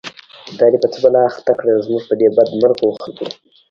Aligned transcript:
دا 0.59 0.65
دی 0.71 0.77
څه 0.93 0.99
بلا 1.03 1.21
اخته 1.29 1.53
کړه، 1.59 1.73
زمونږ 1.85 2.03
په 2.09 2.15
دی 2.19 2.27
بد 2.35 2.49
مرغوخلکو 2.61 3.25